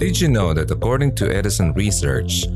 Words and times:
Did 0.00 0.18
you 0.18 0.28
know 0.28 0.54
that 0.54 0.70
according 0.70 1.14
to 1.16 1.30
Edison 1.30 1.74
Research, 1.74 2.46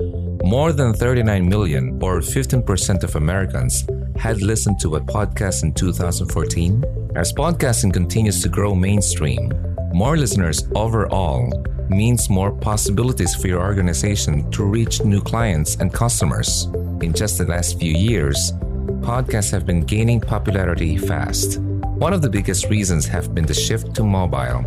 more 0.44 0.72
than 0.72 0.94
39 0.94 1.46
million, 1.46 2.02
or 2.02 2.20
15% 2.20 3.04
of 3.04 3.16
Americans, 3.16 3.86
had 4.16 4.40
listened 4.40 4.80
to 4.80 4.96
a 4.96 5.00
podcast 5.02 5.62
in 5.62 5.74
2014? 5.74 6.82
As 7.14 7.34
podcasting 7.34 7.92
continues 7.92 8.42
to 8.42 8.48
grow 8.48 8.74
mainstream, 8.74 9.52
more 9.92 10.16
listeners 10.16 10.66
overall 10.74 11.52
means 11.90 12.30
more 12.30 12.50
possibilities 12.50 13.34
for 13.34 13.48
your 13.48 13.60
organization 13.60 14.50
to 14.52 14.64
reach 14.64 15.04
new 15.04 15.20
clients 15.20 15.76
and 15.76 15.92
customers. 15.92 16.64
In 17.02 17.12
just 17.12 17.36
the 17.36 17.44
last 17.44 17.78
few 17.78 17.92
years, 17.92 18.52
podcasts 19.02 19.50
have 19.50 19.66
been 19.66 19.82
gaining 19.82 20.18
popularity 20.18 20.96
fast. 20.96 21.60
One 21.60 22.14
of 22.14 22.22
the 22.22 22.30
biggest 22.30 22.70
reasons 22.70 23.06
have 23.06 23.34
been 23.34 23.44
the 23.44 23.52
shift 23.52 23.94
to 23.96 24.02
mobile. 24.02 24.64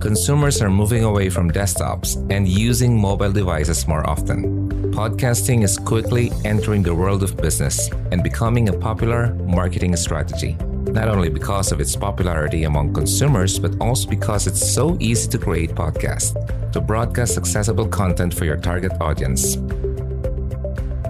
Consumers 0.00 0.62
are 0.62 0.70
moving 0.70 1.02
away 1.02 1.28
from 1.28 1.50
desktops 1.50 2.14
and 2.30 2.46
using 2.46 2.96
mobile 2.96 3.32
devices 3.32 3.88
more 3.88 4.08
often. 4.08 4.70
Podcasting 4.92 5.64
is 5.64 5.76
quickly 5.76 6.30
entering 6.44 6.84
the 6.84 6.94
world 6.94 7.24
of 7.24 7.36
business 7.36 7.90
and 8.12 8.22
becoming 8.22 8.68
a 8.68 8.72
popular 8.72 9.34
marketing 9.44 9.96
strategy. 9.96 10.56
Not 10.92 11.08
only 11.08 11.28
because 11.28 11.72
of 11.72 11.80
its 11.80 11.96
popularity 11.96 12.62
among 12.62 12.94
consumers, 12.94 13.58
but 13.58 13.74
also 13.80 14.08
because 14.08 14.46
it's 14.46 14.72
so 14.72 14.96
easy 15.00 15.28
to 15.30 15.38
create 15.38 15.70
podcasts 15.70 16.32
to 16.70 16.80
broadcast 16.80 17.36
accessible 17.36 17.88
content 17.88 18.32
for 18.32 18.44
your 18.44 18.56
target 18.56 18.92
audience. 19.00 19.58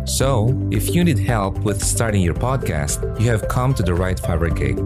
So, 0.06 0.56
if 0.70 0.94
you 0.94 1.04
need 1.04 1.18
help 1.18 1.58
with 1.58 1.84
starting 1.84 2.22
your 2.22 2.34
podcast, 2.34 3.20
you 3.20 3.28
have 3.28 3.46
come 3.48 3.74
to 3.74 3.82
the 3.82 3.92
right 3.92 4.18
fabricate. 4.18 4.78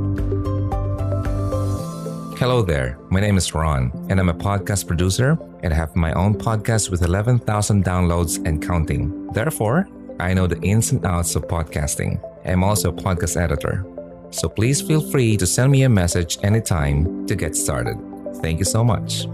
Hello 2.42 2.60
there, 2.60 2.98
my 3.08 3.20
name 3.20 3.36
is 3.36 3.54
Ron, 3.54 3.92
and 4.10 4.18
I'm 4.18 4.28
a 4.28 4.34
podcast 4.34 4.88
producer 4.88 5.38
and 5.62 5.72
have 5.72 5.94
my 5.94 6.12
own 6.14 6.34
podcast 6.34 6.90
with 6.90 7.02
11,000 7.02 7.84
downloads 7.84 8.44
and 8.44 8.60
counting. 8.60 9.28
Therefore, 9.28 9.88
I 10.18 10.34
know 10.34 10.48
the 10.48 10.60
ins 10.60 10.90
and 10.90 11.06
outs 11.06 11.36
of 11.36 11.44
podcasting. 11.44 12.20
I'm 12.44 12.64
also 12.64 12.88
a 12.88 12.92
podcast 12.92 13.40
editor. 13.40 13.86
So 14.32 14.48
please 14.48 14.82
feel 14.82 15.08
free 15.12 15.36
to 15.36 15.46
send 15.46 15.70
me 15.70 15.84
a 15.84 15.88
message 15.88 16.36
anytime 16.42 17.28
to 17.28 17.36
get 17.36 17.54
started. 17.54 17.96
Thank 18.42 18.58
you 18.58 18.64
so 18.64 18.82
much. 18.82 19.28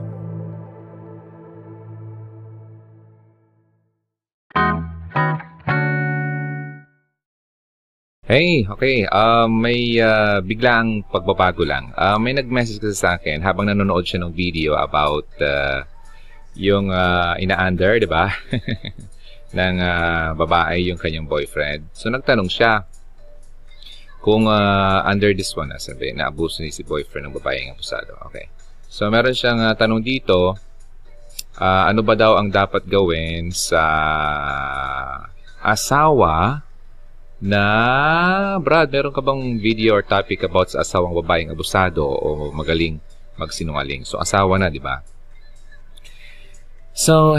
Hey, 8.29 8.69
okay. 8.69 9.09
Uh, 9.09 9.49
may 9.49 9.97
uh, 9.97 10.45
biglang 10.45 11.01
pagbabago 11.09 11.65
lang. 11.65 11.97
Uh, 11.97 12.21
may 12.21 12.37
nag-message 12.37 12.77
kasi 12.77 12.93
sa 12.93 13.17
akin 13.17 13.41
habang 13.41 13.73
nanonood 13.73 14.05
siya 14.05 14.21
ng 14.21 14.37
video 14.37 14.77
about 14.77 15.25
uh, 15.41 15.81
yung 16.53 16.93
uh, 16.93 17.41
ina-under, 17.41 17.97
di 17.97 18.05
ba? 18.05 18.29
ng 19.57 19.77
uh, 19.81 20.37
babae 20.37 20.93
yung 20.93 21.01
kanyang 21.01 21.25
boyfriend. 21.25 21.89
So, 21.97 22.13
nagtanong 22.13 22.53
siya 22.53 22.85
kung 24.21 24.45
uh, 24.45 25.01
under 25.09 25.33
this 25.33 25.57
one, 25.57 25.73
ah, 25.73 25.81
sabi, 25.81 26.13
naabuso 26.13 26.61
ni 26.61 26.69
si 26.69 26.85
boyfriend 26.85 27.33
ng 27.33 27.37
babae 27.41 27.65
ng 27.65 27.81
abusado. 27.81 28.13
Okay. 28.29 28.53
So, 28.93 29.09
meron 29.09 29.33
siyang 29.33 29.65
uh, 29.65 29.73
tanong 29.73 30.05
dito, 30.05 30.53
uh, 31.57 31.85
ano 31.89 32.05
ba 32.05 32.13
daw 32.13 32.37
ang 32.37 32.53
dapat 32.53 32.85
gawin 32.93 33.57
sa 33.57 33.81
asawa 35.65 36.68
na, 37.39 37.63
Brad, 38.59 38.91
meron 38.91 39.15
ka 39.15 39.23
bang 39.23 39.63
video 39.63 39.95
or 39.95 40.03
topic 40.03 40.43
about 40.43 40.75
sa 40.75 40.83
asawang 40.83 41.15
babaeng 41.15 41.55
abusado 41.55 42.03
o 42.03 42.51
magaling 42.51 42.99
magsinungaling? 43.39 44.03
So, 44.03 44.19
asawa 44.19 44.59
na, 44.59 44.67
di 44.67 44.83
ba? 44.83 45.07
So, 46.91 47.39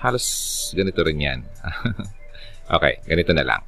halos 0.00 0.24
ganito 0.72 1.04
rin 1.04 1.20
yan. 1.20 1.40
okay, 2.76 3.04
ganito 3.04 3.36
na 3.36 3.44
lang. 3.44 3.62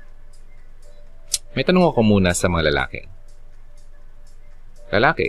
May 1.52 1.64
tanong 1.64 1.92
ako 1.92 2.00
muna 2.00 2.32
sa 2.32 2.48
mga 2.48 2.72
lalaki. 2.72 3.00
Lalaki. 4.92 5.28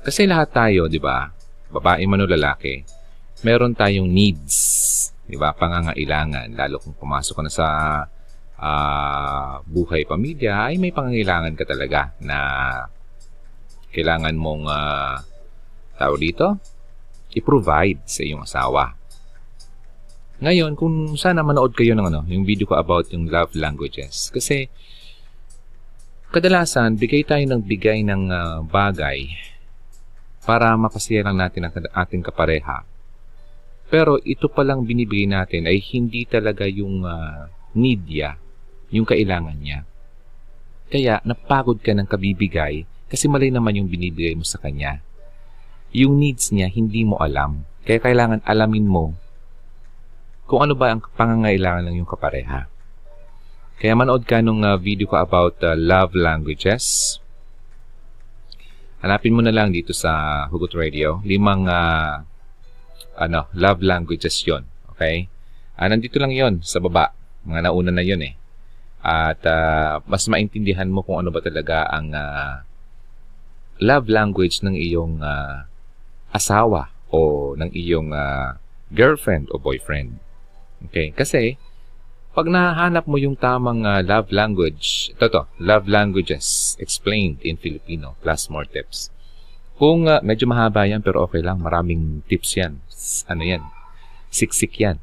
Kasi 0.00 0.24
lahat 0.24 0.56
tayo, 0.56 0.88
di 0.88 0.96
ba? 0.96 1.28
Babae 1.68 2.04
man 2.08 2.24
o 2.24 2.30
lalaki, 2.30 2.80
meron 3.44 3.76
tayong 3.76 4.08
needs. 4.08 4.56
Di 5.28 5.36
ba? 5.36 5.52
Pangangailangan. 5.52 6.56
Lalo 6.56 6.80
kung 6.80 6.96
pumasok 6.96 7.34
ka 7.36 7.42
na 7.44 7.52
sa 7.52 7.66
uh, 8.60 9.60
buhay 9.64 10.08
pamilya, 10.08 10.72
ay 10.72 10.80
may 10.80 10.92
pangangailangan 10.92 11.54
ka 11.56 11.64
talaga 11.68 12.12
na 12.20 12.38
kailangan 13.92 14.36
mong 14.36 14.64
uh, 14.68 15.16
tao 15.96 16.14
dito, 16.20 16.60
i-provide 17.32 18.04
sa 18.04 18.20
iyong 18.24 18.44
asawa. 18.44 18.92
Ngayon, 20.36 20.76
kung 20.76 21.16
sana 21.16 21.40
manood 21.40 21.72
kayo 21.72 21.96
ng 21.96 22.12
ano, 22.12 22.20
yung 22.28 22.44
video 22.44 22.68
ko 22.68 22.76
about 22.76 23.08
yung 23.08 23.32
love 23.32 23.56
languages. 23.56 24.28
Kasi, 24.28 24.68
kadalasan, 26.28 27.00
bigay 27.00 27.24
tayo 27.24 27.40
ng 27.48 27.62
bigay 27.64 28.04
ng 28.04 28.22
uh, 28.28 28.60
bagay 28.68 29.32
para 30.44 30.76
mapasaya 30.76 31.24
lang 31.24 31.40
natin 31.40 31.66
ang 31.66 31.72
ating 31.72 32.20
kapareha. 32.20 32.84
Pero 33.88 34.20
ito 34.20 34.52
palang 34.52 34.84
binibigay 34.84 35.24
natin 35.24 35.64
ay 35.64 35.80
hindi 35.80 36.28
talaga 36.28 36.68
yung 36.68 37.06
uh, 37.06 37.48
need 37.72 38.04
niya 38.04 38.36
yung 38.90 39.06
kailangan 39.06 39.58
niya. 39.58 39.82
Kaya 40.86 41.18
napagod 41.26 41.82
ka 41.82 41.90
ng 41.90 42.06
kabibigay 42.06 42.86
kasi 43.10 43.26
mali 43.26 43.50
naman 43.50 43.74
yung 43.78 43.90
binibigay 43.90 44.38
mo 44.38 44.46
sa 44.46 44.62
kanya. 44.62 45.02
Yung 45.90 46.18
needs 46.18 46.54
niya 46.54 46.70
hindi 46.70 47.02
mo 47.02 47.18
alam. 47.18 47.66
Kaya 47.86 48.02
kailangan 48.02 48.46
alamin 48.46 48.86
mo 48.86 49.14
kung 50.46 50.62
ano 50.62 50.78
ba 50.78 50.94
ang 50.94 51.02
pangangailangan 51.02 51.90
ng 51.90 51.96
yung 52.02 52.10
kapareha. 52.10 52.70
Kaya 53.76 53.92
manood 53.98 54.22
ka 54.24 54.38
nung 54.40 54.62
uh, 54.62 54.78
video 54.78 55.10
ko 55.10 55.18
about 55.18 55.58
uh, 55.66 55.74
love 55.74 56.14
languages. 56.14 57.18
Hanapin 59.02 59.34
mo 59.34 59.42
na 59.44 59.52
lang 59.52 59.74
dito 59.74 59.92
sa 59.92 60.46
Hugot 60.48 60.72
Radio. 60.72 61.20
Limang 61.26 61.66
uh, 61.68 62.22
ano, 63.18 63.50
love 63.52 63.82
languages 63.82 64.38
yon 64.46 64.64
Okay? 64.96 65.28
Ah, 65.76 65.92
nandito 65.92 66.16
lang 66.16 66.32
yon 66.32 66.64
sa 66.64 66.80
baba. 66.80 67.12
Mga 67.44 67.68
nauna 67.68 67.92
na 67.92 68.00
yon 68.06 68.22
eh 68.24 68.45
at 69.06 69.38
uh, 69.46 70.02
mas 70.02 70.26
maintindihan 70.26 70.90
mo 70.90 71.06
kung 71.06 71.22
ano 71.22 71.30
ba 71.30 71.38
talaga 71.38 71.86
ang 71.86 72.10
uh, 72.10 72.66
love 73.78 74.10
language 74.10 74.66
ng 74.66 74.74
iyong 74.74 75.22
uh, 75.22 75.62
asawa 76.34 76.90
o 77.14 77.54
ng 77.54 77.70
iyong 77.70 78.10
uh, 78.10 78.58
girlfriend 78.90 79.46
o 79.54 79.62
boyfriend. 79.62 80.18
Okay? 80.90 81.14
Kasi, 81.14 81.54
pag 82.34 82.50
nahanap 82.50 83.06
mo 83.06 83.14
yung 83.14 83.38
tamang 83.38 83.86
uh, 83.86 84.02
love 84.02 84.34
language, 84.34 85.14
ito 85.14 85.30
to, 85.30 85.46
love 85.62 85.86
languages 85.86 86.74
explained 86.82 87.38
in 87.46 87.54
Filipino 87.54 88.18
plus 88.26 88.50
more 88.50 88.66
tips. 88.66 89.14
Kung 89.78 90.10
uh, 90.10 90.18
medyo 90.26 90.50
mahaba 90.50 90.82
yan 90.82 90.98
pero 90.98 91.30
okay 91.30 91.46
lang, 91.46 91.62
maraming 91.62 92.26
tips 92.26 92.58
yan. 92.58 92.82
Ano 93.30 93.46
yan? 93.46 93.62
Siksik 94.34 94.74
yan. 94.82 94.98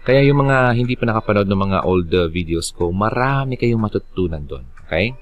Kaya 0.00 0.24
yung 0.24 0.48
mga 0.48 0.72
hindi 0.72 0.96
pa 0.96 1.04
nakapanood 1.04 1.44
ng 1.44 1.60
mga 1.60 1.78
old 1.84 2.10
uh, 2.16 2.24
videos 2.32 2.72
ko, 2.72 2.88
marami 2.88 3.60
kayong 3.60 3.84
matutunan 3.84 4.40
doon. 4.40 4.64
Okay? 4.88 5.12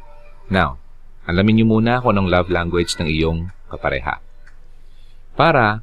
Now, 0.54 0.78
alamin 1.26 1.62
nyo 1.62 1.66
muna 1.78 1.98
kung 1.98 2.14
anong 2.14 2.30
love 2.30 2.48
language 2.48 2.94
ng 3.02 3.10
iyong 3.10 3.50
kapareha. 3.66 4.22
Para, 5.34 5.82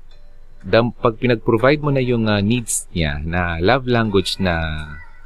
dam, 0.63 0.95
pag 0.95 1.19
pinag-provide 1.19 1.83
mo 1.83 1.91
na 1.91 2.00
yung 2.00 2.25
uh, 2.31 2.39
needs 2.39 2.88
niya 2.95 3.19
na 3.19 3.59
love 3.59 3.83
language 3.83 4.39
na 4.39 4.56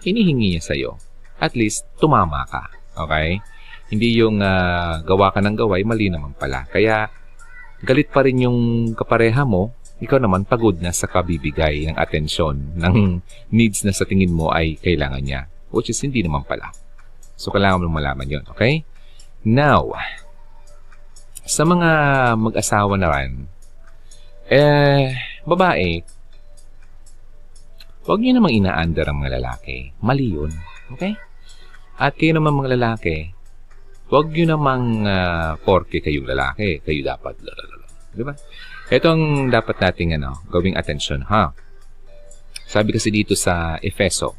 hinihingi 0.02 0.58
niya 0.58 0.64
sa'yo, 0.66 0.98
at 1.38 1.54
least 1.54 1.86
tumama 2.02 2.50
ka. 2.50 2.74
Okay? 3.06 3.38
Hindi 3.94 4.18
yung 4.18 4.42
uh, 4.42 5.06
gawa 5.06 5.30
ka 5.30 5.46
ng 5.46 5.56
gaway, 5.56 5.86
mali 5.86 6.10
naman 6.10 6.34
pala. 6.34 6.66
Kaya, 6.74 7.10
galit 7.86 8.10
pa 8.10 8.26
rin 8.26 8.44
yung 8.44 8.92
kapareha 8.98 9.46
mo 9.46 9.78
ikaw 10.00 10.18
naman 10.20 10.48
pagod 10.48 10.80
na 10.80 10.96
sa 10.96 11.12
kabibigay 11.12 11.92
ng 11.92 11.96
atensyon 12.00 12.80
ng 12.80 13.20
needs 13.52 13.84
na 13.84 13.92
sa 13.92 14.08
tingin 14.08 14.32
mo 14.32 14.48
ay 14.52 14.80
kailangan 14.80 15.20
niya. 15.20 15.42
Which 15.70 15.92
is 15.92 16.00
hindi 16.00 16.24
naman 16.24 16.48
pala. 16.48 16.72
So, 17.36 17.52
kailangan 17.52 17.84
mo 17.84 18.00
malaman 18.00 18.28
yon 18.28 18.44
Okay? 18.56 18.88
Now, 19.44 19.92
sa 21.44 21.68
mga 21.68 21.90
mag-asawa 22.40 22.96
na 22.96 23.10
rin, 23.12 23.48
eh, 24.50 25.14
babae, 25.44 26.04
huwag 28.08 28.20
niyo 28.24 28.40
namang 28.40 28.56
inaandar 28.56 29.12
ang 29.12 29.20
mga 29.22 29.40
lalaki. 29.40 29.94
Mali 30.02 30.28
yun. 30.32 30.52
Okay? 30.96 31.14
At 32.00 32.16
kayo 32.16 32.40
naman 32.40 32.56
mga 32.56 32.80
lalaki, 32.80 33.36
huwag 34.08 34.32
niyo 34.32 34.56
namang 34.56 35.04
uh, 35.04 35.60
porke 35.62 36.00
kayong 36.00 36.26
lalaki, 36.26 36.80
kayo 36.82 37.00
dapat, 37.04 37.36
di 38.16 38.24
ba? 38.24 38.34
Ito 38.90 39.06
ang 39.14 39.54
dapat 39.54 39.78
nating 39.78 40.18
ano, 40.18 40.42
gawing 40.50 40.74
attention, 40.74 41.22
ha? 41.30 41.54
Sabi 42.66 42.90
kasi 42.90 43.14
dito 43.14 43.38
sa 43.38 43.78
Efeso, 43.86 44.34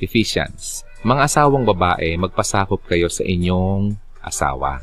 Ephesians, 0.00 0.80
mga 1.04 1.28
asawang 1.28 1.68
babae, 1.68 2.16
magpasakop 2.16 2.88
kayo 2.88 3.12
sa 3.12 3.20
inyong 3.20 4.00
asawa. 4.24 4.80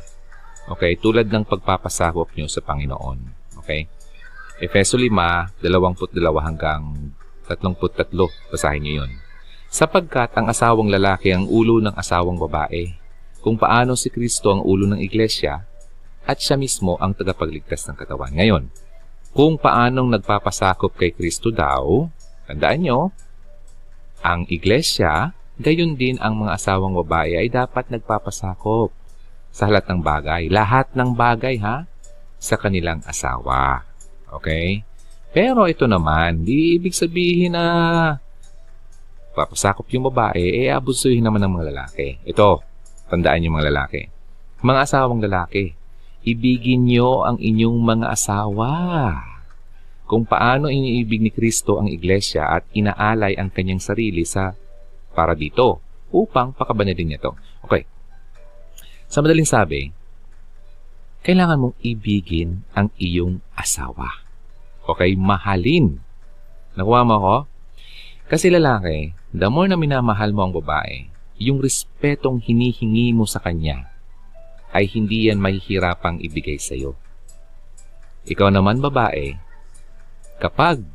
Okay? 0.70 0.94
Tulad 0.94 1.26
ng 1.26 1.42
pagpapasakop 1.42 2.30
nyo 2.38 2.46
sa 2.46 2.62
Panginoon. 2.62 3.18
Okay? 3.62 3.90
Efeso 4.62 4.94
5, 4.94 5.58
22 5.58 6.18
hanggang 6.38 7.14
33. 7.50 8.14
Basahin 8.54 8.82
niyo 8.82 8.94
yun. 9.02 9.10
Sapagkat 9.70 10.38
ang 10.38 10.46
asawang 10.50 10.86
lalaki 10.86 11.34
ang 11.34 11.50
ulo 11.50 11.82
ng 11.82 11.98
asawang 11.98 12.38
babae, 12.38 12.94
kung 13.42 13.58
paano 13.58 13.98
si 13.98 14.06
Kristo 14.06 14.54
ang 14.54 14.62
ulo 14.62 14.86
ng 14.86 15.02
iglesia, 15.02 15.66
at 16.28 16.36
siya 16.36 16.60
mismo 16.60 17.00
ang 17.00 17.16
tagapagligtas 17.16 17.88
ng 17.88 17.96
katawan. 17.96 18.28
Ngayon, 18.36 18.68
kung 19.32 19.56
paanong 19.56 20.20
nagpapasakop 20.20 20.92
kay 20.92 21.16
Kristo 21.16 21.48
daw, 21.48 22.04
tandaan 22.44 22.84
nyo, 22.84 23.00
ang 24.20 24.44
iglesia, 24.52 25.32
gayon 25.56 25.96
din 25.96 26.20
ang 26.20 26.36
mga 26.44 26.60
asawang 26.60 26.92
babae 27.00 27.40
ay 27.40 27.48
dapat 27.48 27.88
nagpapasakop 27.88 28.92
sa 29.48 29.72
lahat 29.72 29.88
ng 29.88 30.00
bagay. 30.04 30.42
Lahat 30.52 30.92
ng 30.92 31.16
bagay, 31.16 31.56
ha? 31.64 31.88
Sa 32.36 32.60
kanilang 32.60 33.00
asawa. 33.08 33.88
Okay? 34.28 34.84
Pero 35.32 35.64
ito 35.64 35.88
naman, 35.88 36.44
di 36.44 36.76
ibig 36.76 36.92
sabihin 36.92 37.56
na 37.56 37.64
papasakop 39.38 39.86
yung 39.94 40.10
babae, 40.10 40.66
eh 40.66 40.68
abusuhin 40.68 41.22
naman 41.22 41.38
ng 41.46 41.52
mga 41.56 41.66
lalaki. 41.70 42.18
Ito, 42.26 42.58
tandaan 43.06 43.46
yung 43.46 43.54
mga 43.54 43.70
lalaki. 43.70 44.02
Mga 44.66 44.80
asawang 44.82 45.22
lalaki, 45.22 45.77
ibigin 46.28 46.84
nyo 46.84 47.24
ang 47.24 47.40
inyong 47.40 47.78
mga 47.80 48.06
asawa. 48.12 48.72
Kung 50.08 50.24
paano 50.24 50.68
iniibig 50.68 51.20
ni 51.20 51.32
Kristo 51.32 51.80
ang 51.80 51.88
iglesia 51.88 52.48
at 52.48 52.64
inaalay 52.72 53.36
ang 53.36 53.52
kanyang 53.52 53.80
sarili 53.80 54.24
sa 54.24 54.56
para 55.12 55.32
dito 55.32 55.80
upang 56.08 56.52
pakabanalin 56.56 57.16
niya 57.16 57.20
to. 57.20 57.32
Okay. 57.64 57.84
Sa 59.08 59.20
madaling 59.20 59.48
sabi, 59.48 59.92
kailangan 61.24 61.60
mong 61.60 61.76
ibigin 61.84 62.64
ang 62.72 62.88
iyong 62.96 63.40
asawa. 63.52 64.24
Okay? 64.88 65.12
Mahalin. 65.16 66.00
Nakuha 66.72 67.04
mo 67.04 67.12
ako? 67.20 67.36
Kasi 68.28 68.52
lalaki, 68.52 69.12
the 69.32 69.48
more 69.48 69.68
na 69.68 69.76
minamahal 69.76 70.32
mo 70.32 70.48
ang 70.48 70.52
babae, 70.56 71.08
yung 71.36 71.60
respetong 71.60 72.40
hinihingi 72.40 73.12
mo 73.12 73.28
sa 73.28 73.40
kanya 73.40 73.97
ay 74.78 74.86
hindi 74.86 75.26
yan 75.26 75.42
mahihirapang 75.42 76.22
ibigay 76.22 76.62
sa 76.62 76.78
iyo. 76.78 76.94
Ikaw 78.30 78.54
naman 78.54 78.78
babae, 78.78 79.34
kapag 80.38 80.86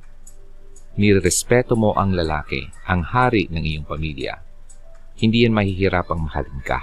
nirespeto 0.96 1.76
mo 1.76 1.92
ang 2.00 2.16
lalaki, 2.16 2.64
ang 2.88 3.04
hari 3.04 3.52
ng 3.52 3.60
iyong 3.60 3.84
pamilya, 3.84 4.40
hindi 5.20 5.44
yan 5.44 5.52
mahihirapang 5.52 6.24
mahalin 6.24 6.64
ka. 6.64 6.80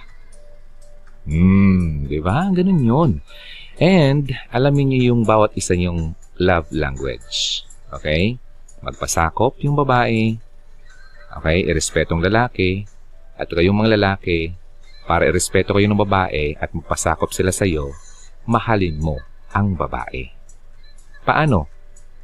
Hmm, 1.25 2.05
di 2.05 2.21
ba? 2.21 2.53
Ganun 2.53 2.83
yun. 2.85 3.11
And, 3.81 4.29
alamin 4.53 4.93
niyo 4.93 5.17
yung 5.17 5.25
bawat 5.25 5.57
isa 5.57 5.73
yung 5.73 6.13
love 6.37 6.69
language. 6.69 7.65
Okay? 7.89 8.37
Magpasakop 8.85 9.57
yung 9.65 9.77
babae. 9.77 10.37
Okay? 11.41 11.59
Irespetong 11.65 12.21
lalaki. 12.21 12.85
At 13.41 13.49
kayong 13.49 13.81
mga 13.81 13.97
lalaki, 13.97 14.53
para 15.11 15.27
irespeto 15.27 15.75
kayo 15.75 15.91
ng 15.91 16.07
babae 16.07 16.55
at 16.55 16.71
magpasakop 16.71 17.35
sila 17.35 17.51
sa 17.51 17.67
iyo, 17.67 17.91
mahalin 18.47 18.95
mo 19.03 19.19
ang 19.51 19.75
babae. 19.75 20.31
Paano? 21.27 21.67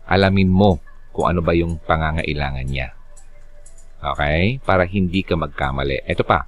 Alamin 0.06 0.46
mo 0.46 0.78
kung 1.10 1.26
ano 1.26 1.42
ba 1.42 1.50
yung 1.50 1.82
pangangailangan 1.82 2.62
niya. 2.62 2.94
Okay? 3.98 4.62
Para 4.62 4.86
hindi 4.86 5.26
ka 5.26 5.34
magkamali. 5.34 6.06
Ito 6.06 6.22
pa. 6.22 6.46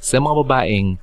Sa 0.00 0.24
mga 0.24 0.40
babaeng, 0.40 0.96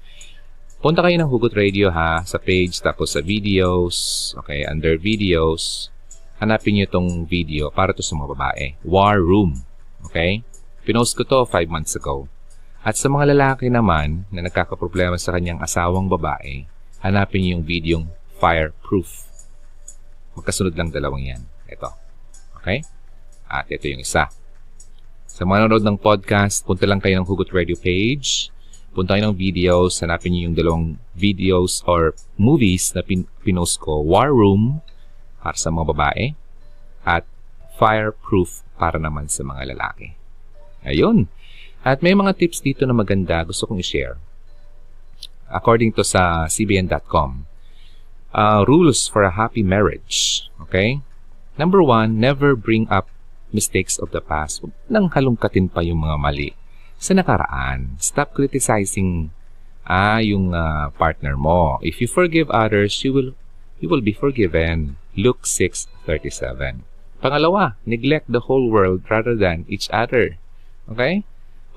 punta 0.82 1.06
kayo 1.06 1.22
ng 1.22 1.30
Hugot 1.30 1.54
Radio 1.54 1.94
ha, 1.94 2.26
sa 2.26 2.42
page, 2.42 2.82
tapos 2.82 3.14
sa 3.14 3.22
videos, 3.22 4.34
okay, 4.34 4.66
under 4.66 4.98
videos, 4.98 5.94
hanapin 6.42 6.74
niyo 6.74 6.90
itong 6.90 7.30
video 7.30 7.70
para 7.70 7.94
to 7.94 8.02
sa 8.02 8.18
mga 8.18 8.34
babae. 8.34 8.66
War 8.82 9.22
Room. 9.22 9.62
Okay? 10.10 10.42
Pinost 10.90 11.14
ko 11.14 11.22
to 11.22 11.46
5 11.46 11.70
months 11.70 11.94
ago. 11.94 12.26
At 12.80 12.96
sa 12.96 13.12
mga 13.12 13.36
lalaki 13.36 13.68
naman 13.68 14.24
na 14.32 14.40
nagkakaproblema 14.48 15.20
sa 15.20 15.36
kanyang 15.36 15.60
asawang 15.60 16.08
babae, 16.08 16.64
hanapin 17.04 17.44
niyo 17.44 17.50
yung 17.60 17.66
videong 17.68 18.06
fireproof. 18.40 19.28
Magkasunod 20.40 20.72
lang 20.80 20.88
dalawang 20.88 21.28
yan. 21.28 21.44
Ito. 21.68 21.92
Okay? 22.64 22.88
At 23.52 23.68
ito 23.68 23.84
yung 23.92 24.00
isa. 24.00 24.32
Sa 25.28 25.44
mga 25.44 25.68
nanonood 25.68 25.84
ng 25.84 26.00
podcast, 26.00 26.64
punta 26.64 26.88
lang 26.88 27.04
kayo 27.04 27.20
ng 27.20 27.28
Hugot 27.28 27.52
Radio 27.52 27.76
page. 27.76 28.48
Punta 28.96 29.16
kayo 29.16 29.28
ng 29.28 29.36
videos. 29.36 30.00
Hanapin 30.00 30.32
niyo 30.32 30.48
yung 30.48 30.56
dalawang 30.56 30.86
videos 31.16 31.84
or 31.84 32.16
movies 32.40 32.96
na 32.96 33.04
pin 33.04 33.28
pinost 33.44 33.80
ko. 33.84 34.00
War 34.00 34.32
Room 34.32 34.80
para 35.44 35.60
sa 35.60 35.68
mga 35.68 35.86
babae 35.92 36.26
at 37.04 37.28
Fireproof 37.80 38.64
para 38.76 39.00
naman 39.00 39.32
sa 39.32 39.44
mga 39.44 39.76
lalaki. 39.76 40.16
Ayun. 40.84 41.32
At 41.84 42.04
may 42.04 42.12
mga 42.12 42.36
tips 42.36 42.60
dito 42.60 42.84
na 42.84 42.92
maganda 42.92 43.44
gusto 43.48 43.64
kong 43.64 43.80
i-share. 43.80 44.20
According 45.50 45.96
to 45.98 46.04
sa 46.04 46.46
cbn.com, 46.46 47.50
uh, 48.36 48.62
rules 48.68 49.08
for 49.08 49.24
a 49.24 49.34
happy 49.34 49.64
marriage. 49.64 50.50
Okay? 50.68 51.02
Number 51.58 51.82
one, 51.82 52.20
never 52.20 52.56
bring 52.56 52.88
up 52.92 53.10
mistakes 53.52 53.98
of 53.98 54.12
the 54.12 54.22
past. 54.22 54.62
Huwag 54.62 54.74
nang 54.88 55.10
halongkatin 55.10 55.74
pa 55.74 55.82
yung 55.82 56.06
mga 56.06 56.18
mali 56.20 56.50
sa 57.00 57.16
nakaraan. 57.16 57.98
Stop 57.98 58.36
criticizing 58.36 59.32
ah, 59.88 60.22
yung 60.22 60.54
uh, 60.54 60.94
partner 60.96 61.34
mo. 61.34 61.82
If 61.82 62.00
you 62.04 62.08
forgive 62.08 62.52
others, 62.54 63.02
you 63.02 63.12
will 63.16 63.32
you 63.80 63.88
will 63.88 64.04
be 64.04 64.14
forgiven. 64.14 65.00
Luke 65.18 65.48
6:37. 65.48 66.86
Pangalawa, 67.20 67.76
neglect 67.84 68.32
the 68.32 68.48
whole 68.48 68.72
world 68.72 69.04
rather 69.12 69.36
than 69.36 69.68
each 69.68 69.92
other. 69.92 70.40
Okay? 70.88 71.28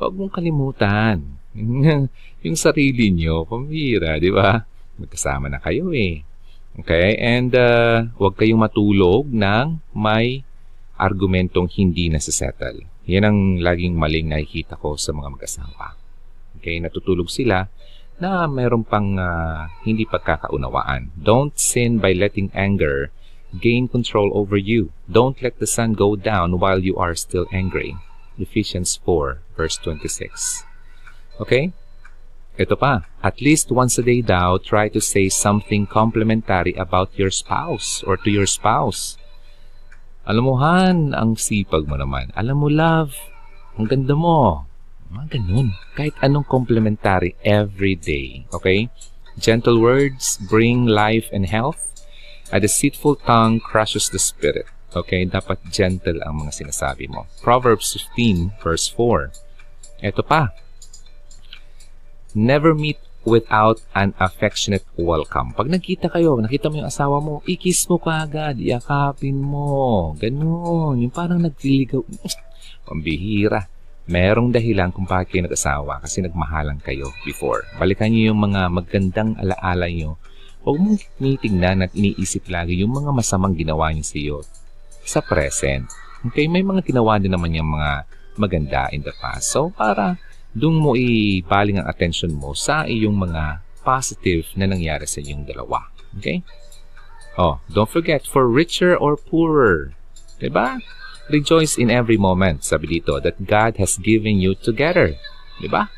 Huwag 0.02 0.18
mong 0.18 0.34
kalimutan. 0.34 1.38
yung 2.44 2.58
sarili 2.58 3.14
nyo, 3.14 3.46
pamira, 3.46 4.18
di 4.18 4.34
ba? 4.34 4.58
Magkasama 4.98 5.46
na 5.46 5.62
kayo 5.62 5.94
eh. 5.94 6.26
Okay? 6.74 7.14
And 7.22 7.54
uh, 7.54 8.10
huwag 8.18 8.34
kayong 8.34 8.66
matulog 8.66 9.30
ng 9.30 9.78
may 9.94 10.42
argumentong 10.98 11.70
hindi 11.78 12.10
nasa-settle. 12.10 12.82
Yan 13.06 13.30
ang 13.30 13.38
laging 13.62 13.94
maling 13.94 14.26
nakikita 14.26 14.74
ko 14.74 14.98
sa 14.98 15.14
mga 15.14 15.38
mag-asawa. 15.38 15.94
Okay? 16.58 16.82
Natutulog 16.82 17.30
sila 17.30 17.70
na 18.18 18.50
mayroon 18.50 18.82
pang 18.82 19.14
uh, 19.14 19.70
hindi 19.86 20.02
pagkakaunawaan. 20.02 21.14
Don't 21.14 21.54
sin 21.54 22.02
by 22.02 22.10
letting 22.10 22.50
anger 22.58 23.14
gain 23.54 23.86
control 23.86 24.34
over 24.34 24.58
you. 24.58 24.90
Don't 25.06 25.38
let 25.46 25.62
the 25.62 25.70
sun 25.70 25.94
go 25.94 26.18
down 26.18 26.58
while 26.58 26.82
you 26.82 26.98
are 26.98 27.14
still 27.14 27.46
angry. 27.54 27.94
Ephesians 28.38 29.00
4, 29.04 29.40
verse 29.56 29.76
26. 29.80 30.64
Okay? 31.40 31.72
Ito 32.60 32.76
pa. 32.76 33.08
At 33.24 33.40
least 33.40 33.72
once 33.72 33.96
a 33.96 34.04
day 34.04 34.20
daw, 34.20 34.60
try 34.60 34.92
to 34.92 35.00
say 35.00 35.32
something 35.32 35.88
complimentary 35.88 36.76
about 36.76 37.12
your 37.16 37.32
spouse 37.32 38.04
or 38.04 38.20
to 38.20 38.28
your 38.28 38.44
spouse. 38.44 39.16
Alam 40.28 40.44
mo, 40.46 40.54
Han, 40.60 41.16
ang 41.16 41.34
sipag 41.34 41.88
mo 41.88 41.96
naman. 41.96 42.28
Alam 42.36 42.62
mo, 42.62 42.68
love, 42.68 43.16
ang 43.80 43.88
ganda 43.88 44.12
mo. 44.12 44.68
Mga 45.08 45.40
ganun. 45.40 45.72
Kahit 45.96 46.14
anong 46.20 46.44
complimentary 46.44 47.34
every 47.40 47.96
day. 47.96 48.44
Okay? 48.52 48.92
Gentle 49.40 49.80
words 49.80 50.36
bring 50.44 50.84
life 50.84 51.26
and 51.32 51.48
health. 51.48 52.04
A 52.52 52.60
deceitful 52.60 53.16
tongue 53.24 53.64
crushes 53.64 54.12
the 54.12 54.20
spirit. 54.20 54.68
Okay, 54.92 55.24
dapat 55.24 55.56
gentle 55.72 56.20
ang 56.20 56.44
mga 56.44 56.52
sinasabi 56.52 57.08
mo. 57.08 57.24
Proverbs 57.40 57.96
15 58.12 58.60
verse 58.60 58.92
4. 58.92 59.32
Ito 60.04 60.20
pa. 60.20 60.52
Never 62.36 62.76
meet 62.76 63.00
without 63.24 63.80
an 63.96 64.12
affectionate 64.20 64.84
welcome. 65.00 65.56
Pag 65.56 65.72
nagkita 65.72 66.12
kayo, 66.12 66.36
nakita 66.36 66.68
mo 66.68 66.84
yung 66.84 66.92
asawa 66.92 67.24
mo, 67.24 67.40
ikis 67.48 67.88
mo 67.88 67.96
kaagad, 67.96 68.60
yakapin 68.60 69.40
mo. 69.40 70.12
Ganun. 70.20 71.00
Yung 71.00 71.14
parang 71.14 71.40
nagliligaw. 71.40 72.04
Pambihira. 72.86 73.72
Merong 74.04 74.52
dahilan 74.52 74.92
kung 74.92 75.08
bakit 75.08 75.32
kayo 75.32 75.48
nag-asawa 75.48 76.04
kasi 76.04 76.20
nagmahalan 76.20 76.76
kayo 76.84 77.08
before. 77.24 77.64
Balikan 77.80 78.12
niyo 78.12 78.36
yung 78.36 78.44
mga 78.44 78.68
magandang 78.68 79.40
alaala 79.40 79.88
niyo. 79.88 80.20
Huwag 80.68 80.76
mong 80.76 81.00
tinitingnan 81.16 81.86
at 81.86 81.96
iniisip 81.96 82.44
lagi 82.52 82.76
yung 82.76 82.92
mga 82.92 83.08
masamang 83.08 83.56
ginawa 83.56 83.88
niyo 83.88 84.04
sa 84.04 84.18
iyo 84.20 84.38
sa 85.04 85.20
present. 85.22 85.86
Okay, 86.22 86.46
may 86.46 86.62
mga 86.62 86.86
ginawa 86.86 87.18
din 87.18 87.34
naman 87.34 87.54
yung 87.54 87.74
mga 87.74 88.06
maganda 88.38 88.88
in 88.94 89.02
the 89.02 89.12
past. 89.18 89.50
So, 89.52 89.74
para 89.74 90.16
doon 90.52 90.76
mo 90.78 90.92
ibaling 90.94 91.80
ang 91.80 91.88
attention 91.88 92.32
mo 92.36 92.52
sa 92.52 92.84
iyong 92.84 93.16
mga 93.16 93.64
positive 93.82 94.46
na 94.54 94.68
nangyari 94.70 95.08
sa 95.08 95.18
inyong 95.18 95.44
dalawa. 95.48 95.90
Okay? 96.20 96.44
Oh, 97.40 97.64
don't 97.72 97.88
forget, 97.88 98.28
for 98.28 98.44
richer 98.46 98.92
or 98.92 99.16
poorer. 99.16 99.96
Diba? 100.36 100.78
Rejoice 101.32 101.80
in 101.80 101.88
every 101.88 102.20
moment, 102.20 102.62
sabi 102.66 103.00
dito, 103.00 103.16
that 103.22 103.48
God 103.48 103.80
has 103.80 103.96
given 103.96 104.36
you 104.42 104.52
together. 104.52 105.16
Diba? 105.58 105.88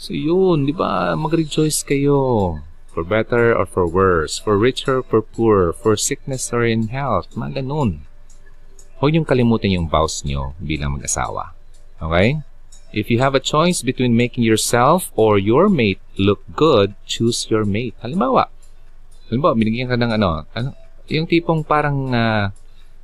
So 0.00 0.14
yun, 0.14 0.64
di 0.64 0.72
ba? 0.72 1.12
Mag-rejoice 1.18 1.84
kayo. 1.84 2.56
For 2.90 3.06
better 3.06 3.54
or 3.54 3.66
for 3.66 3.86
worse, 3.86 4.38
for 4.38 4.58
richer 4.58 5.02
or 5.02 5.06
for 5.06 5.22
poorer, 5.22 5.70
for 5.74 5.94
sickness 5.94 6.50
or 6.50 6.66
in 6.66 6.90
health, 6.90 7.30
mga 7.34 7.62
ganun. 7.62 8.09
Huwag 9.00 9.16
niyong 9.16 9.24
kalimutan 9.24 9.72
yung 9.72 9.88
vows 9.88 10.20
niyo 10.28 10.52
bilang 10.60 11.00
mag-asawa. 11.00 11.56
Okay? 11.96 12.44
If 12.92 13.08
you 13.08 13.16
have 13.24 13.32
a 13.32 13.40
choice 13.40 13.80
between 13.80 14.12
making 14.12 14.44
yourself 14.44 15.08
or 15.16 15.40
your 15.40 15.72
mate 15.72 16.04
look 16.20 16.44
good, 16.52 16.92
choose 17.08 17.48
your 17.48 17.64
mate. 17.64 17.96
Halimbawa, 18.04 18.52
halimbawa, 19.32 19.56
binigyan 19.56 19.88
ka 19.88 19.96
ng 19.96 20.12
ano, 20.20 20.44
ano 20.52 20.76
yung 21.08 21.24
tipong 21.24 21.64
parang, 21.64 22.12
uh, 22.12 22.52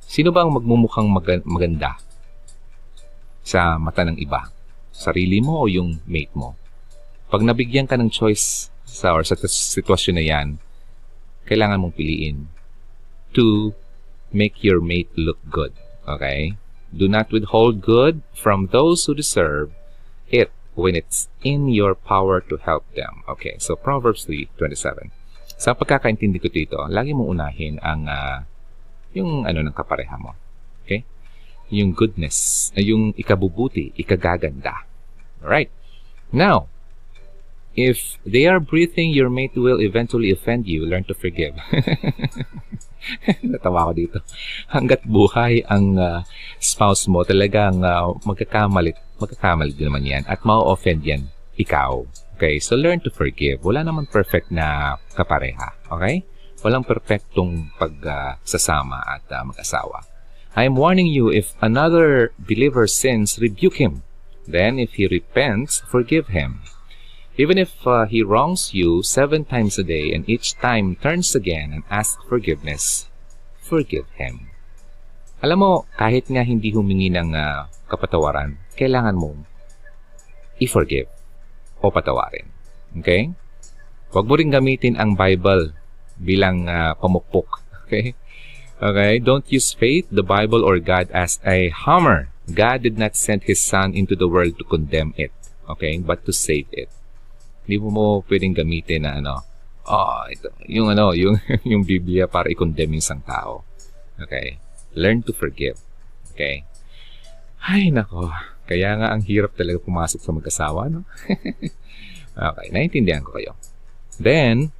sino 0.05 0.29
ba 0.29 0.45
ang 0.45 0.53
magmumukhang 0.53 1.09
mag- 1.09 1.47
maganda 1.49 1.97
sa 3.41 3.81
mata 3.81 4.05
ng 4.05 4.21
iba? 4.21 4.53
Sarili 4.93 5.41
mo 5.41 5.65
o 5.65 5.71
yung 5.71 5.97
mate 6.05 6.35
mo? 6.37 6.53
Pag 7.33 7.41
nabigyan 7.41 7.89
ka 7.89 7.97
ng 7.97 8.13
choice 8.13 8.69
sa 8.85 9.17
or 9.17 9.25
sa 9.25 9.33
sitwasyon 9.33 10.15
na 10.19 10.25
yan, 10.29 10.47
kailangan 11.49 11.81
mong 11.81 11.97
piliin 11.97 12.45
to 13.33 13.73
make 14.29 14.61
your 14.61 14.77
mate 14.77 15.09
look 15.17 15.41
good. 15.49 15.73
Okay? 16.07 16.55
Do 16.95 17.11
not 17.11 17.31
withhold 17.31 17.83
good 17.83 18.23
from 18.31 18.71
those 18.71 19.05
who 19.05 19.13
deserve 19.13 19.75
it 20.31 20.51
when 20.77 20.95
it's 20.95 21.27
in 21.43 21.67
your 21.67 21.95
power 21.95 22.39
to 22.39 22.55
help 22.63 22.87
them. 22.95 23.27
Okay, 23.27 23.59
so 23.59 23.75
Proverbs 23.75 24.23
3:27. 24.25 25.11
Sa 25.57 25.73
pagkakaintindi 25.73 26.37
ko 26.39 26.47
dito, 26.53 26.77
lagi 26.87 27.11
mong 27.11 27.33
unahin 27.33 27.75
ang 27.81 28.05
uh, 28.05 28.45
yung 29.17 29.43
ano 29.43 29.59
ng 29.65 29.75
kapareha 29.75 30.15
mo. 30.21 30.37
Okay? 30.85 31.03
Yung 31.73 31.91
goodness, 31.91 32.69
yung 32.77 33.11
ikabubuti, 33.17 33.91
ikagaganda. 33.97 34.85
Alright. 35.41 35.73
Now, 36.31 36.69
if 37.75 38.21
they 38.23 38.45
are 38.45 38.61
breathing, 38.61 39.11
your 39.11 39.33
mate 39.33 39.57
will 39.57 39.81
eventually 39.81 40.31
offend 40.31 40.69
you. 40.69 40.85
Learn 40.85 41.03
to 41.09 41.17
forgive. 41.17 41.57
Natawa 43.51 43.89
ko 43.89 43.91
dito. 43.93 44.17
Hanggat 44.71 45.03
buhay 45.07 45.63
ang 45.67 45.97
uh, 45.97 46.19
spouse 46.59 47.07
mo, 47.07 47.23
talagang 47.23 47.81
uh, 47.81 48.15
magkakamali, 48.23 48.95
magkakamali 49.17 49.73
naman 49.77 50.03
yan 50.05 50.23
at 50.27 50.41
ma-offend 50.43 51.03
yan 51.03 51.23
ikaw. 51.57 52.05
Okay, 52.37 52.61
so 52.61 52.77
learn 52.77 53.01
to 53.01 53.09
forgive. 53.09 53.65
Wala 53.65 53.81
naman 53.81 54.05
perfect 54.05 54.53
na 54.53 54.97
kapareha. 55.17 55.73
Okay? 55.89 56.21
Walang 56.61 56.85
perfectong 56.85 57.73
pagsasama 57.81 58.97
uh, 59.01 59.13
at 59.17 59.25
uh, 59.33 59.41
mag-asawa. 59.41 60.05
I 60.57 60.65
am 60.65 60.73
warning 60.73 61.05
you, 61.05 61.29
if 61.29 61.53
another 61.61 62.33
believer 62.37 62.85
sins, 62.89 63.37
rebuke 63.37 63.77
him. 63.77 64.01
Then, 64.47 64.79
if 64.79 64.97
he 64.97 65.05
repents, 65.05 65.85
forgive 65.85 66.33
him. 66.33 66.65
Even 67.37 67.61
if 67.61 67.85
uh, 67.85 68.09
he 68.09 68.25
wrongs 68.25 68.73
you 68.73 69.05
seven 69.05 69.45
times 69.45 69.77
a 69.77 69.85
day 69.85 70.09
and 70.09 70.25
each 70.25 70.57
time 70.57 70.97
turns 70.97 71.37
again 71.37 71.69
and 71.69 71.83
asks 71.85 72.17
forgiveness, 72.25 73.05
forgive 73.61 74.09
him. 74.17 74.49
Alam 75.45 75.57
mo, 75.61 75.73
kahit 76.01 76.25
nga 76.33 76.41
hindi 76.41 76.73
humingi 76.73 77.13
ng 77.13 77.37
uh, 77.37 77.69
kapatawaran, 77.85 78.57
kailangan 78.73 79.13
mong 79.13 79.45
i-forgive 80.57 81.05
o 81.77 81.93
patawarin. 81.93 82.49
Okay? 82.97 83.29
Huwag 84.09 84.25
mo 84.25 84.33
rin 84.33 84.49
gamitin 84.49 84.97
ang 84.97 85.13
Bible 85.13 85.77
bilang 86.17 86.65
uh, 86.65 86.97
pamukpok. 86.97 87.49
Okay? 87.87 88.19
Okay? 88.83 89.15
Don't 89.23 89.47
use 89.47 89.71
faith, 89.71 90.11
the 90.11 90.25
Bible, 90.25 90.59
or 90.59 90.75
God 90.83 91.07
as 91.15 91.39
a 91.47 91.71
hammer. 91.71 92.27
God 92.51 92.83
did 92.83 92.99
not 92.99 93.15
send 93.15 93.47
His 93.47 93.63
Son 93.63 93.95
into 93.95 94.11
the 94.11 94.27
world 94.27 94.59
to 94.59 94.67
condemn 94.67 95.15
it. 95.15 95.31
Okay? 95.71 95.95
But 96.03 96.27
to 96.27 96.35
save 96.35 96.67
it. 96.75 96.91
Hindi 97.67 97.83
mo 97.83 98.23
pwedeng 98.23 98.55
gamitin 98.55 99.03
na 99.03 99.19
ano, 99.19 99.35
oh, 99.91 100.23
ito, 100.31 100.47
yung 100.71 100.87
ano, 100.91 101.11
yung, 101.21 101.35
yung 101.67 101.83
Biblia 101.83 102.31
para 102.31 102.47
i-condemn 102.47 102.95
yung 102.95 103.03
isang 103.03 103.19
tao. 103.21 103.67
Okay? 104.15 104.57
Learn 104.95 105.19
to 105.27 105.35
forgive. 105.35 105.75
Okay? 106.31 106.63
Ay, 107.59 107.91
nako. 107.91 108.31
Kaya 108.67 108.95
nga 108.99 109.11
ang 109.11 109.23
hirap 109.23 109.55
talaga 109.55 109.83
pumasok 109.83 110.19
sa 110.23 110.31
mag-asawa, 110.31 110.91
no? 110.91 111.03
okay, 112.51 112.67
naintindihan 112.71 113.23
ko 113.23 113.35
kayo. 113.35 113.55
Then, 114.19 114.71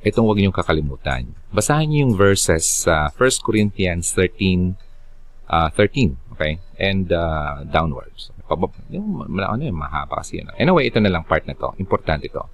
itong 0.00 0.24
wag 0.24 0.40
niyong 0.40 0.56
kakalimutan. 0.56 1.36
Basahin 1.52 1.92
niyo 1.92 1.98
yung 2.08 2.14
verses 2.16 2.88
sa 2.88 3.12
uh, 3.12 3.16
1 3.16 3.44
Corinthians 3.44 4.16
13, 4.16 4.76
uh, 5.48 5.68
13, 5.72 6.16
okay? 6.36 6.60
And 6.80 7.12
uh, 7.12 7.68
downwards. 7.68 8.32
Pabab, 8.50 8.74
yung, 8.90 9.30
ano 9.30 9.62
yung 9.62 9.78
mahaba 9.78 10.18
kasi 10.18 10.42
yun. 10.42 10.50
Anyway, 10.58 10.90
ito 10.90 10.98
na 10.98 11.14
lang 11.14 11.22
part 11.22 11.46
na 11.46 11.54
to. 11.54 11.70
Importante 11.78 12.26
to. 12.34 12.50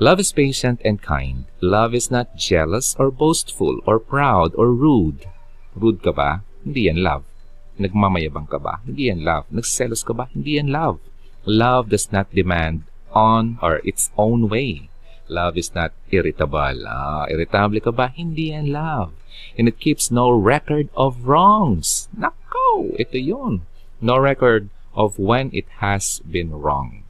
Love 0.00 0.20
is 0.20 0.32
patient 0.32 0.80
and 0.80 1.04
kind. 1.04 1.44
Love 1.60 1.92
is 1.92 2.08
not 2.08 2.32
jealous 2.40 2.96
or 2.96 3.12
boastful 3.12 3.84
or 3.84 4.00
proud 4.00 4.56
or 4.56 4.72
rude. 4.72 5.28
Rude 5.76 6.00
ka 6.00 6.12
ba? 6.16 6.40
Hindi 6.64 6.88
yan 6.88 7.04
love. 7.04 7.28
Nagmamayabang 7.76 8.48
ka 8.48 8.56
ba? 8.56 8.80
Hindi 8.88 9.12
yan 9.12 9.24
love. 9.24 9.44
Nagselos 9.52 10.00
ka 10.00 10.16
ba? 10.16 10.32
Hindi 10.32 10.56
yan 10.56 10.72
love. 10.72 11.00
Love 11.44 11.92
does 11.92 12.08
not 12.12 12.32
demand 12.32 12.88
on 13.12 13.60
or 13.60 13.84
its 13.84 14.08
own 14.16 14.48
way. 14.48 14.88
Love 15.28 15.56
is 15.56 15.72
not 15.72 15.92
irritable. 16.12 16.84
Ah, 16.84 17.24
irritable 17.28 17.80
ka 17.80 17.92
ba? 17.92 18.12
Hindi 18.12 18.52
yan 18.52 18.72
love. 18.72 19.12
And 19.56 19.68
it 19.68 19.80
keeps 19.80 20.12
no 20.12 20.28
record 20.28 20.88
of 20.96 21.28
wrongs. 21.28 22.08
Nako, 22.12 22.96
ito 23.00 23.16
yun. 23.16 23.64
No 24.00 24.20
record 24.20 24.68
of 24.96 25.20
when 25.20 25.52
it 25.52 25.68
has 25.84 26.24
been 26.24 26.56
wronged. 26.56 27.04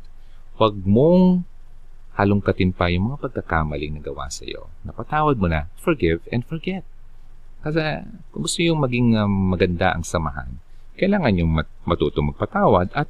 Huwag 0.58 0.82
mong 0.82 1.46
halongkatin 2.18 2.74
pa 2.74 2.90
yung 2.90 3.14
mga 3.14 3.30
pagkakamaling 3.30 4.02
nagawa 4.02 4.26
sa 4.26 4.42
iyo. 4.42 4.66
Napatawad 4.82 5.38
mo 5.38 5.46
na, 5.46 5.70
forgive 5.78 6.18
and 6.34 6.42
forget. 6.42 6.82
Kasi 7.62 8.02
kung 8.34 8.42
gusto 8.42 8.60
yung 8.60 8.82
maging 8.82 9.14
um, 9.14 9.54
maganda 9.54 9.94
ang 9.94 10.02
samahan, 10.02 10.58
kailangan 10.98 11.38
yung 11.38 11.62
mat- 11.62 11.76
matuto 11.86 12.24
magpatawad 12.24 12.90
at 12.96 13.06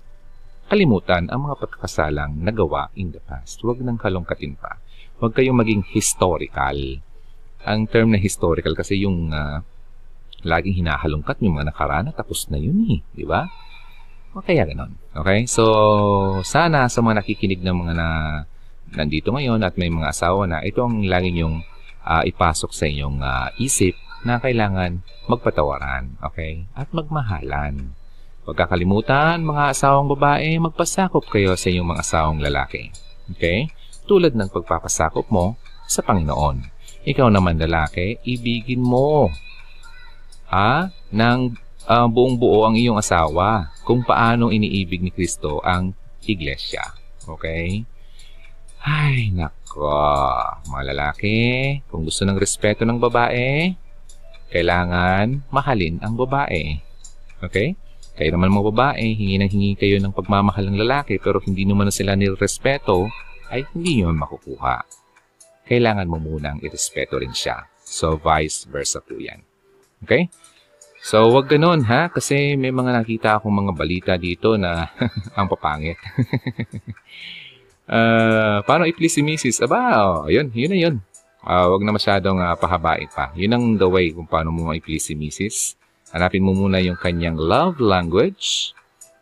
kalimutan 0.66 1.30
ang 1.30 1.47
mga 1.47 1.56
pagkakasalang 1.62 2.42
nagawa 2.42 2.90
in 2.99 3.14
the 3.14 3.23
past. 3.23 3.62
Huwag 3.62 3.80
nang 3.80 3.97
halongkatin 4.02 4.59
pa. 4.59 4.83
Huwag 5.23 5.33
kayong 5.33 5.56
maging 5.56 5.83
historical. 5.95 7.00
Ang 7.62 7.87
term 7.87 8.11
na 8.11 8.18
historical 8.18 8.75
kasi 8.75 9.06
yung 9.06 9.30
uh, 9.30 9.62
laging 10.42 10.83
hinahalongkat 10.83 11.38
yung 11.47 11.62
mga 11.62 11.71
nakaraan 11.71 12.11
tapos 12.11 12.50
na 12.50 12.59
yun 12.59 12.76
eh. 12.90 13.00
Di 13.14 13.23
ba? 13.23 13.47
O 14.37 14.45
kaya 14.45 14.69
ganon. 14.69 14.93
Okay? 15.16 15.49
So, 15.49 15.64
sana 16.45 16.93
sa 16.93 17.00
mga 17.00 17.25
nakikinig 17.25 17.64
ng 17.64 17.73
mga 17.73 17.95
na 17.97 18.09
nandito 18.93 19.33
ngayon 19.33 19.64
at 19.64 19.81
may 19.81 19.88
mga 19.88 20.12
asawa 20.12 20.45
na, 20.45 20.61
ito 20.61 20.85
ang 20.85 21.09
lagi 21.09 21.33
yung 21.33 21.64
uh, 22.05 22.21
ipasok 22.21 22.69
sa 22.76 22.85
inyong 22.85 23.25
uh, 23.25 23.49
isip 23.57 23.97
na 24.28 24.37
kailangan 24.37 25.00
magpatawaran. 25.25 26.21
Okay? 26.21 26.69
At 26.76 26.93
magmahalan. 26.93 27.97
Huwag 28.45 28.61
kakalimutan, 28.61 29.40
mga 29.40 29.73
asawang 29.73 30.12
babae, 30.12 30.61
magpasakop 30.61 31.25
kayo 31.33 31.57
sa 31.57 31.73
inyong 31.73 31.97
mga 31.97 32.02
asawang 32.05 32.38
lalaki. 32.45 32.93
Okay? 33.33 33.73
Tulad 34.05 34.37
ng 34.37 34.52
pagpapasakop 34.52 35.33
mo 35.33 35.57
sa 35.88 36.05
Panginoon. 36.05 36.61
Ikaw 37.09 37.33
naman 37.33 37.57
lalaki, 37.57 38.21
ibigin 38.21 38.85
mo 38.85 39.33
ah, 40.52 40.93
ng 41.09 41.65
uh, 41.87 42.07
buong 42.11 42.37
buo 42.37 42.66
ang 42.66 42.75
iyong 42.75 42.99
asawa 42.99 43.71
kung 43.87 44.02
paano 44.02 44.50
iniibig 44.50 45.00
ni 45.00 45.11
Kristo 45.14 45.62
ang 45.62 45.95
iglesia. 46.26 46.83
Okay? 47.26 47.87
Ay, 48.83 49.31
nako. 49.35 49.90
Mga 50.71 50.83
lalaki, 50.95 51.38
kung 51.90 52.07
gusto 52.07 52.23
ng 52.23 52.38
respeto 52.38 52.83
ng 52.87 52.99
babae, 52.99 53.75
kailangan 54.50 55.47
mahalin 55.50 55.99
ang 56.02 56.14
babae. 56.14 56.78
Okay? 57.43 57.75
Kayo 58.16 58.33
naman 58.33 58.55
mga 58.55 58.66
babae, 58.73 59.12
hingi 59.12 59.37
ng 59.37 59.50
hingi 59.52 59.73
kayo 59.76 60.00
ng 60.00 60.14
pagmamahal 60.14 60.73
ng 60.73 60.81
lalaki 60.81 61.21
pero 61.21 61.37
hindi 61.43 61.69
naman 61.69 61.90
na 61.90 61.95
sila 61.95 62.16
nirespeto, 62.16 63.11
ay 63.52 63.69
hindi 63.75 64.02
nyo 64.02 64.11
makukuha. 64.16 64.76
Kailangan 65.66 66.09
mo 66.09 66.19
munang 66.19 66.62
irespeto 66.62 67.19
rin 67.19 67.35
siya. 67.35 67.66
So, 67.87 68.19
vice 68.19 68.66
versa 68.66 68.99
po 69.02 69.19
yan. 69.19 69.43
Okay? 70.02 70.31
So, 71.06 71.30
wag 71.30 71.46
ganun 71.46 71.86
ha, 71.86 72.10
kasi 72.10 72.58
may 72.58 72.75
mga 72.75 72.90
nakita 72.90 73.28
akong 73.38 73.54
mga 73.54 73.72
balita 73.78 74.12
dito 74.18 74.58
na 74.58 74.90
ang 75.38 75.46
papangit. 75.46 75.94
uh, 77.86 78.58
paano 78.66 78.90
i-please 78.90 79.14
si 79.14 79.22
Mrs. 79.22 79.62
Aba, 79.70 80.02
oh, 80.02 80.26
yun, 80.26 80.50
yun 80.50 80.70
na 80.75 80.78
yun. 80.82 80.94
Uh, 81.46 81.70
wag 81.70 81.86
na 81.86 81.94
masyadong 81.94 82.42
uh, 82.42 82.58
pahabain 82.58 83.06
pa. 83.06 83.30
Yun 83.38 83.54
ang 83.54 83.64
the 83.78 83.86
way 83.86 84.10
kung 84.10 84.26
paano 84.26 84.50
mo 84.50 84.75
i-please 84.75 85.06
si 85.06 85.14
Mrs. 85.14 85.78
Hanapin 86.10 86.42
mo 86.42 86.50
muna 86.58 86.82
yung 86.82 86.98
kanyang 86.98 87.38
love 87.38 87.78
language. 87.78 88.75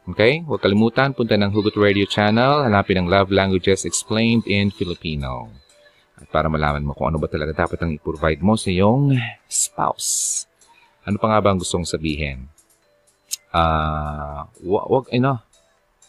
Okay? 0.09 0.41
Huwag 0.41 0.65
kalimutan, 0.65 1.13
punta 1.13 1.37
ng 1.37 1.53
Hugot 1.53 1.77
Radio 1.77 2.09
channel. 2.09 2.65
Hanapin 2.65 3.05
ang 3.05 3.13
love 3.13 3.29
languages 3.29 3.85
explained 3.85 4.49
in 4.49 4.73
Filipino. 4.73 5.53
At 6.17 6.33
para 6.33 6.49
malaman 6.49 6.81
mo 6.81 6.97
kung 6.97 7.13
ano 7.13 7.21
ba 7.21 7.29
talaga 7.29 7.69
dapat 7.69 7.77
ang 7.85 7.93
i-provide 7.93 8.41
mo 8.41 8.57
sa 8.57 8.73
iyong 8.73 9.13
spouse. 9.45 10.49
Ano 11.05 11.21
pa 11.21 11.29
nga 11.29 11.41
ba 11.45 11.49
ang 11.53 11.61
gustong 11.61 11.85
sabihin? 11.85 12.49
Uh, 13.55 14.49
wag, 14.65 15.07
ano, 15.13 15.45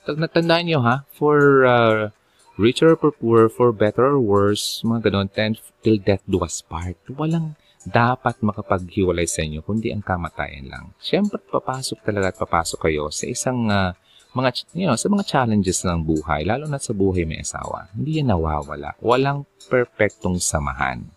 natandaan 0.07 0.65
nyo 0.65 0.79
ha, 0.81 1.03
for 1.11 1.67
uh, 1.67 2.09
richer 2.55 2.95
or 2.95 3.11
poorer, 3.11 3.51
for 3.51 3.75
better 3.75 4.15
or 4.15 4.19
worse, 4.19 4.81
mga 4.87 5.11
ganon, 5.11 5.29
then 5.35 5.59
till 5.83 5.99
death 5.99 6.23
do 6.25 6.39
us 6.41 6.63
part. 6.63 6.95
Walang 7.11 7.59
dapat 7.85 8.41
makapaghiwalay 8.41 9.29
sa 9.29 9.45
inyo, 9.45 9.61
kundi 9.61 9.93
ang 9.93 10.01
kamatayan 10.01 10.71
lang. 10.71 10.85
Siyempre, 10.97 11.37
papasok 11.37 12.01
talaga 12.01 12.33
at 12.33 12.37
papasok 12.39 12.89
kayo 12.89 13.11
sa 13.13 13.29
isang 13.29 13.69
uh, 13.69 13.93
mga, 14.35 14.49
you 14.75 14.87
know, 14.87 14.97
sa 14.99 15.07
mga 15.07 15.23
challenges 15.27 15.85
ng 15.85 16.01
buhay, 16.03 16.43
lalo 16.43 16.67
na 16.67 16.81
sa 16.81 16.91
buhay 16.91 17.23
may 17.23 17.39
asawa. 17.39 17.87
Hindi 17.95 18.19
yan 18.19 18.35
nawawala. 18.35 18.99
Walang 18.99 19.47
perpektong 19.71 20.41
samahan. 20.43 21.07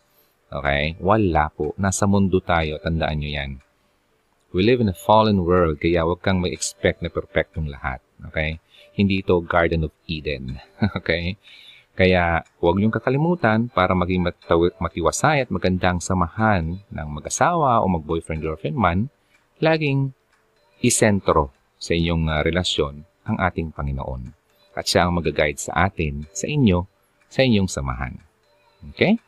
Okay? 0.48 0.94
Wala 1.02 1.50
po. 1.50 1.74
Nasa 1.80 2.06
mundo 2.06 2.38
tayo, 2.38 2.78
tandaan 2.78 3.18
nyo 3.18 3.30
yan. 3.30 3.50
We 4.48 4.64
live 4.64 4.80
in 4.80 4.88
a 4.88 4.96
fallen 4.96 5.44
world, 5.44 5.76
kaya 5.76 6.08
huwag 6.08 6.24
kang 6.24 6.40
mag-expect 6.40 7.04
na 7.04 7.12
perpektong 7.12 7.68
lahat. 7.68 8.00
Okay? 8.32 8.56
Hindi 8.96 9.20
ito 9.20 9.44
Garden 9.44 9.84
of 9.84 9.92
Eden. 10.08 10.56
okay? 10.98 11.36
Kaya 11.92 12.40
huwag 12.56 12.80
niyong 12.80 12.94
kakalimutan 12.94 13.68
para 13.68 13.92
maging 13.92 14.24
matiwasay 14.80 15.44
at 15.44 15.52
magandang 15.52 16.00
samahan 16.00 16.80
ng 16.80 17.08
mag-asawa 17.12 17.84
o 17.84 17.90
mag-boyfriend-girlfriend 17.92 18.78
man, 18.78 19.12
laging 19.60 20.16
isentro 20.80 21.52
sa 21.76 21.92
inyong 21.92 22.32
uh, 22.32 22.40
relasyon 22.40 23.04
ang 23.28 23.36
ating 23.36 23.68
Panginoon. 23.76 24.32
At 24.72 24.88
siya 24.88 25.04
ang 25.04 25.20
mag-guide 25.20 25.60
sa 25.60 25.90
atin, 25.90 26.24
sa 26.32 26.48
inyo, 26.48 26.88
sa 27.28 27.44
inyong 27.44 27.68
samahan. 27.68 28.16
Okay? 28.96 29.20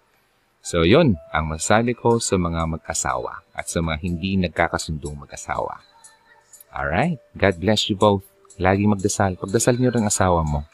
So, 0.60 0.84
yun 0.84 1.16
ang 1.32 1.48
masasabi 1.48 1.96
ko 1.96 2.20
sa 2.20 2.36
mga 2.36 2.68
mag-asawa 2.68 3.40
at 3.56 3.66
sa 3.72 3.80
mga 3.80 3.96
hindi 4.04 4.36
nagkakasundong 4.36 5.24
mag-asawa. 5.24 5.80
Alright? 6.70 7.18
God 7.32 7.56
bless 7.56 7.88
you 7.88 7.96
both. 7.96 8.22
Lagi 8.60 8.84
magdasal. 8.84 9.40
Pagdasal 9.40 9.80
niyo 9.80 9.88
rin 9.90 10.04
asawa 10.04 10.44
mo. 10.44 10.68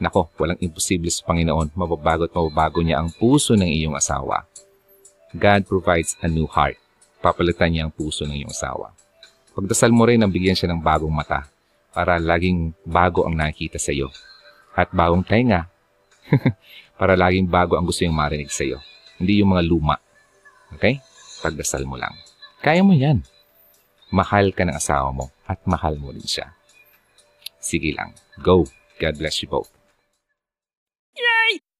Nako, 0.00 0.32
walang 0.40 0.58
imposible 0.64 1.12
sa 1.12 1.28
Panginoon. 1.28 1.76
Mababago 1.76 2.24
at 2.24 2.32
mababago 2.32 2.80
niya 2.80 3.04
ang 3.04 3.12
puso 3.12 3.52
ng 3.52 3.68
iyong 3.68 3.94
asawa. 3.94 4.48
God 5.36 5.68
provides 5.68 6.16
a 6.24 6.26
new 6.26 6.48
heart. 6.48 6.80
Papalitan 7.20 7.68
niya 7.68 7.84
ang 7.84 7.92
puso 7.92 8.24
ng 8.24 8.32
iyong 8.32 8.54
asawa. 8.54 8.96
Pagdasal 9.52 9.92
mo 9.92 10.08
rin 10.08 10.24
ang 10.24 10.32
bigyan 10.32 10.56
siya 10.56 10.72
ng 10.72 10.80
bagong 10.80 11.12
mata 11.12 11.44
para 11.92 12.16
laging 12.16 12.72
bago 12.86 13.28
ang 13.28 13.36
nakikita 13.36 13.76
sa 13.76 13.92
iyo. 13.92 14.08
At 14.72 14.88
bagong 14.94 15.26
tainga 15.26 15.66
para 16.98 17.18
laging 17.18 17.50
bago 17.50 17.76
ang 17.76 17.84
gusto 17.84 18.06
niyang 18.06 18.16
marinig 18.16 18.48
sa 18.48 18.64
iyo. 18.64 18.78
Hindi 19.18 19.42
yung 19.42 19.54
mga 19.54 19.66
luma. 19.66 19.96
Okay? 20.74 21.02
Pagdasal 21.42 21.86
mo 21.86 21.94
lang. 21.94 22.14
Kaya 22.62 22.82
mo 22.82 22.94
yan. 22.94 23.22
Mahal 24.10 24.50
ka 24.50 24.66
ng 24.66 24.74
asawa 24.74 25.14
mo 25.14 25.30
at 25.46 25.62
mahal 25.68 26.00
mo 26.00 26.10
rin 26.10 26.24
siya. 26.24 26.50
Sige 27.58 27.94
lang. 27.94 28.14
Go. 28.40 28.66
God 28.98 29.14
bless 29.14 29.42
you 29.42 29.48
both. 29.50 29.77